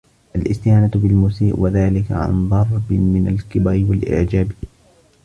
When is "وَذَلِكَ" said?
1.59-2.11